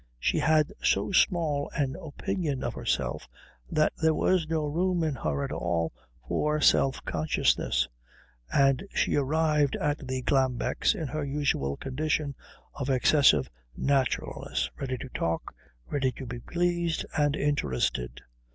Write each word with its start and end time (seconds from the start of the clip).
She 0.17 0.39
had 0.39 0.73
so 0.81 1.11
small 1.11 1.69
an 1.75 1.95
opinion 1.95 2.63
of 2.63 2.73
herself 2.73 3.27
that 3.69 3.93
there 4.01 4.15
was 4.15 4.49
no 4.49 4.65
room 4.65 5.03
in 5.03 5.13
her 5.13 5.43
at 5.43 5.51
all 5.51 5.93
for 6.27 6.59
self 6.59 7.05
consciousness; 7.05 7.87
and 8.51 8.83
she 8.95 9.15
arrived 9.15 9.75
at 9.75 9.99
the 10.07 10.23
Glambecks' 10.23 10.95
in 10.95 11.05
her 11.09 11.23
usual 11.23 11.77
condition 11.77 12.33
of 12.73 12.89
excessive 12.89 13.47
naturalness, 13.77 14.71
ready 14.75 14.97
to 14.97 15.09
talk, 15.09 15.53
ready 15.87 16.11
to 16.13 16.25
be 16.25 16.39
pleased 16.39 17.05
and 17.15 17.35
interested. 17.35 18.21